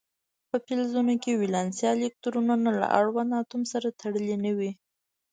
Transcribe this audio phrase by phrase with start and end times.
[0.49, 4.71] په فلزونو کې ولانسي الکترونونه له اړوند اتوم سره تړلي نه وي.